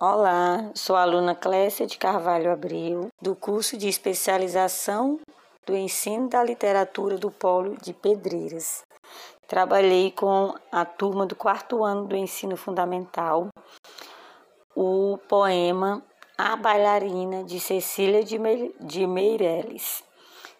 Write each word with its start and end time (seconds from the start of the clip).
Olá, 0.00 0.72
sou 0.74 0.96
a 0.96 1.02
aluna 1.02 1.36
Clécia 1.36 1.86
de 1.86 1.96
Carvalho 1.96 2.50
Abreu, 2.50 3.12
do 3.22 3.36
curso 3.36 3.76
de 3.76 3.88
especialização 3.88 5.20
do 5.64 5.76
ensino 5.76 6.28
da 6.28 6.42
literatura 6.42 7.16
do 7.16 7.30
Polo 7.30 7.76
de 7.80 7.92
Pedreiras. 7.92 8.82
Trabalhei 9.46 10.10
com 10.10 10.52
a 10.72 10.84
turma 10.84 11.24
do 11.24 11.36
quarto 11.36 11.84
ano 11.84 12.08
do 12.08 12.16
ensino 12.16 12.56
fundamental, 12.56 13.46
o 14.74 15.16
poema 15.28 16.02
A 16.36 16.56
Bailarina 16.56 17.44
de 17.44 17.60
Cecília 17.60 18.24
de 18.24 19.06
Meireles. 19.06 20.02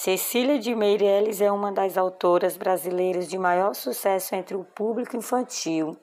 Cecília 0.00 0.60
de 0.60 0.76
Meireles 0.76 1.40
é 1.40 1.50
uma 1.50 1.72
das 1.72 1.98
autoras 1.98 2.56
brasileiras 2.56 3.26
de 3.26 3.36
maior 3.36 3.74
sucesso 3.74 4.32
entre 4.32 4.54
o 4.54 4.62
público 4.62 5.16
infantil. 5.16 5.96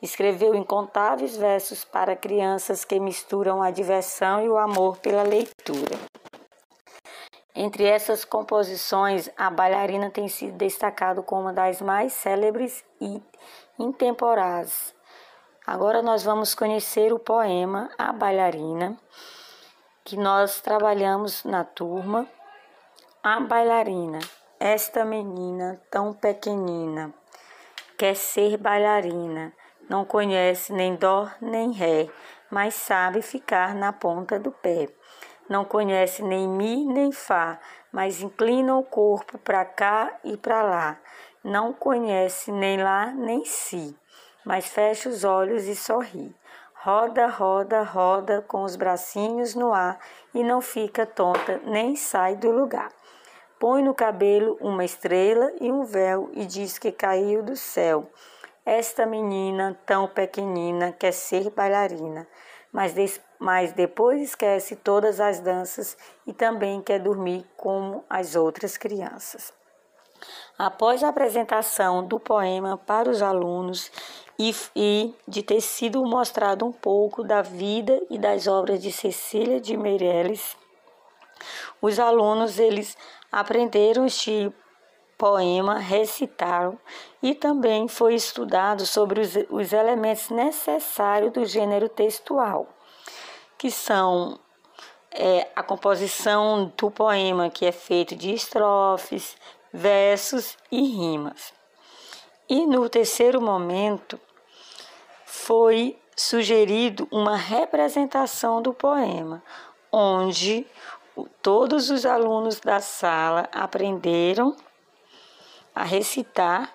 Escreveu 0.00 0.54
incontáveis 0.54 1.36
versos 1.36 1.84
para 1.84 2.16
crianças 2.16 2.82
que 2.82 2.98
misturam 2.98 3.62
a 3.62 3.70
diversão 3.70 4.42
e 4.42 4.48
o 4.48 4.56
amor 4.56 4.96
pela 4.96 5.22
leitura. 5.22 5.98
Entre 7.54 7.84
essas 7.84 8.24
composições, 8.24 9.28
a 9.36 9.50
bailarina 9.50 10.08
tem 10.08 10.28
sido 10.28 10.56
destacado 10.56 11.22
como 11.22 11.42
uma 11.42 11.52
das 11.52 11.82
mais 11.82 12.14
célebres 12.14 12.82
e 12.98 13.22
intemporais. 13.78 14.94
Agora 15.66 16.00
nós 16.00 16.22
vamos 16.22 16.54
conhecer 16.54 17.12
o 17.12 17.18
poema 17.18 17.90
A 17.98 18.14
Bailarina, 18.14 18.96
que 20.02 20.16
nós 20.16 20.62
trabalhamos 20.62 21.44
na 21.44 21.64
turma 21.64 22.26
a 23.24 23.38
bailarina, 23.38 24.18
esta 24.58 25.04
menina 25.04 25.80
tão 25.88 26.12
pequenina, 26.12 27.14
quer 27.96 28.16
ser 28.16 28.56
bailarina, 28.56 29.52
não 29.88 30.04
conhece 30.04 30.72
nem 30.72 30.96
dó 30.96 31.30
nem 31.40 31.70
ré, 31.70 32.08
mas 32.50 32.74
sabe 32.74 33.22
ficar 33.22 33.76
na 33.76 33.92
ponta 33.92 34.40
do 34.40 34.50
pé. 34.50 34.88
Não 35.48 35.64
conhece 35.64 36.20
nem 36.20 36.48
mi 36.48 36.84
nem 36.84 37.12
fá, 37.12 37.60
mas 37.92 38.20
inclina 38.20 38.76
o 38.76 38.82
corpo 38.82 39.38
para 39.38 39.64
cá 39.64 40.18
e 40.24 40.36
para 40.36 40.60
lá. 40.64 40.98
Não 41.44 41.72
conhece 41.72 42.50
nem 42.50 42.82
lá 42.82 43.06
nem 43.06 43.44
si, 43.44 43.96
mas 44.44 44.66
fecha 44.66 45.08
os 45.08 45.22
olhos 45.22 45.68
e 45.68 45.76
sorri. 45.76 46.34
Roda, 46.84 47.28
roda, 47.28 47.82
roda 47.84 48.42
com 48.42 48.64
os 48.64 48.74
bracinhos 48.74 49.54
no 49.54 49.72
ar 49.72 50.00
e 50.34 50.42
não 50.42 50.60
fica 50.60 51.06
tonta 51.06 51.60
nem 51.64 51.94
sai 51.94 52.34
do 52.34 52.50
lugar. 52.50 52.88
Põe 53.56 53.84
no 53.84 53.94
cabelo 53.94 54.58
uma 54.60 54.84
estrela 54.84 55.52
e 55.60 55.70
um 55.70 55.84
véu 55.84 56.28
e 56.32 56.44
diz 56.44 56.80
que 56.80 56.90
caiu 56.90 57.40
do 57.40 57.54
céu. 57.54 58.10
Esta 58.66 59.06
menina 59.06 59.78
tão 59.86 60.08
pequenina 60.08 60.90
quer 60.90 61.12
ser 61.12 61.50
bailarina, 61.50 62.26
mas, 62.72 62.92
des, 62.92 63.20
mas 63.38 63.72
depois 63.72 64.20
esquece 64.20 64.74
todas 64.74 65.20
as 65.20 65.38
danças 65.38 65.96
e 66.26 66.32
também 66.32 66.82
quer 66.82 66.98
dormir 66.98 67.46
como 67.56 68.04
as 68.10 68.34
outras 68.34 68.76
crianças. 68.76 69.54
Após 70.58 71.02
a 71.02 71.08
apresentação 71.08 72.04
do 72.06 72.20
poema 72.20 72.76
para 72.76 73.10
os 73.10 73.22
alunos 73.22 73.90
e, 74.38 74.54
e, 74.74 75.14
de 75.26 75.42
ter 75.42 75.60
sido 75.60 76.04
mostrado 76.04 76.64
um 76.64 76.72
pouco 76.72 77.22
da 77.22 77.42
vida 77.42 78.00
e 78.10 78.18
das 78.18 78.46
obras 78.46 78.82
de 78.82 78.92
Cecília 78.92 79.60
de 79.60 79.76
Meirelles, 79.76 80.56
os 81.80 81.98
alunos 81.98 82.58
eles 82.58 82.96
aprenderam 83.30 84.06
este 84.06 84.52
poema, 85.18 85.78
recitaram 85.78 86.78
e 87.22 87.34
também 87.34 87.86
foi 87.86 88.14
estudado 88.14 88.84
sobre 88.84 89.20
os, 89.20 89.34
os 89.50 89.72
elementos 89.72 90.30
necessários 90.30 91.32
do 91.32 91.44
gênero 91.44 91.88
textual, 91.88 92.66
que 93.56 93.70
são 93.70 94.38
é, 95.12 95.48
a 95.54 95.62
composição 95.62 96.72
do 96.76 96.90
poema, 96.90 97.50
que 97.50 97.66
é 97.66 97.72
feito 97.72 98.16
de 98.16 98.34
estrofes, 98.34 99.36
versos 99.72 100.56
e 100.70 100.80
rimas. 100.82 101.52
E 102.48 102.66
no 102.66 102.88
terceiro 102.88 103.40
momento 103.40 104.20
foi 105.24 105.98
sugerido 106.14 107.08
uma 107.10 107.36
representação 107.36 108.60
do 108.60 108.74
poema, 108.74 109.42
onde 109.90 110.66
todos 111.40 111.90
os 111.90 112.04
alunos 112.04 112.60
da 112.60 112.80
sala 112.80 113.48
aprenderam 113.52 114.54
a 115.74 115.84
recitar 115.84 116.72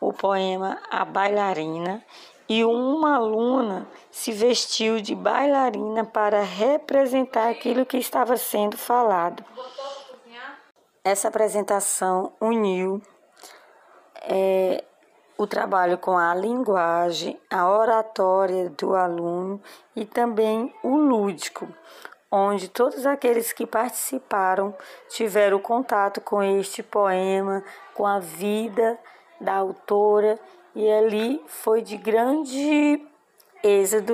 o 0.00 0.12
poema 0.12 0.78
A 0.90 1.04
Bailarina 1.04 2.04
e 2.48 2.62
uma 2.62 3.16
aluna 3.16 3.88
se 4.10 4.32
vestiu 4.32 5.00
de 5.00 5.14
bailarina 5.14 6.04
para 6.04 6.42
representar 6.42 7.48
aquilo 7.48 7.86
que 7.86 7.96
estava 7.96 8.36
sendo 8.36 8.76
falado. 8.76 9.42
Essa 11.06 11.28
apresentação 11.28 12.32
uniu 12.40 13.02
é, 14.22 14.82
o 15.36 15.46
trabalho 15.46 15.98
com 15.98 16.16
a 16.16 16.34
linguagem, 16.34 17.38
a 17.50 17.68
oratória 17.68 18.70
do 18.70 18.96
aluno 18.96 19.60
e 19.94 20.06
também 20.06 20.74
o 20.82 20.96
lúdico, 20.96 21.68
onde 22.32 22.70
todos 22.70 23.04
aqueles 23.04 23.52
que 23.52 23.66
participaram 23.66 24.74
tiveram 25.10 25.58
contato 25.58 26.22
com 26.22 26.42
este 26.42 26.82
poema, 26.82 27.62
com 27.92 28.06
a 28.06 28.18
vida 28.18 28.98
da 29.38 29.56
autora, 29.56 30.40
e 30.74 30.90
ali 30.90 31.44
foi 31.46 31.82
de 31.82 31.98
grande 31.98 33.06
êxito 33.62 34.06